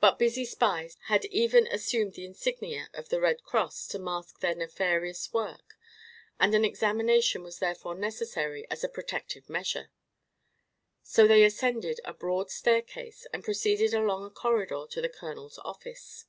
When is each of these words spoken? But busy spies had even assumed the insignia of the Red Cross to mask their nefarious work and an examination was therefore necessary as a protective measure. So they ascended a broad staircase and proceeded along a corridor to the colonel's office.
But 0.00 0.18
busy 0.18 0.44
spies 0.44 0.96
had 1.04 1.24
even 1.26 1.68
assumed 1.68 2.14
the 2.14 2.24
insignia 2.24 2.90
of 2.92 3.10
the 3.10 3.20
Red 3.20 3.44
Cross 3.44 3.86
to 3.94 3.98
mask 4.00 4.40
their 4.40 4.56
nefarious 4.56 5.32
work 5.32 5.78
and 6.40 6.52
an 6.52 6.64
examination 6.64 7.44
was 7.44 7.60
therefore 7.60 7.94
necessary 7.94 8.68
as 8.72 8.82
a 8.82 8.88
protective 8.88 9.48
measure. 9.48 9.92
So 11.04 11.28
they 11.28 11.44
ascended 11.44 12.00
a 12.04 12.12
broad 12.12 12.50
staircase 12.50 13.24
and 13.32 13.44
proceeded 13.44 13.94
along 13.94 14.24
a 14.24 14.30
corridor 14.30 14.84
to 14.90 15.00
the 15.00 15.08
colonel's 15.08 15.58
office. 15.58 16.24